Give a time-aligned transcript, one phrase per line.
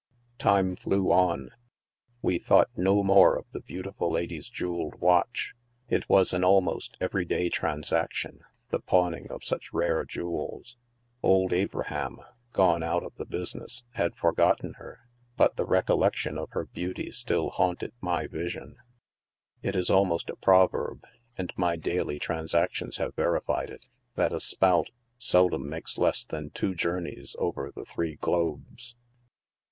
[0.39, 1.51] Time ilew on;
[2.23, 5.53] we thought no more of the beautiful lady's jeweled watch;
[5.89, 10.79] it was an almost e very day transaction, the pawning of sueh rare jewels.
[11.21, 12.17] Old Abraham,
[12.51, 15.01] gone out of the busi ness, had forgotten her,
[15.37, 18.77] but the recollection of her beauty still haunted my vision.
[19.61, 21.03] It is almost a proverb,
[21.37, 24.89] and my daily transac tions have verified it, that a" spout"
[25.19, 28.95] seldom makes less than two journeys over the three globes.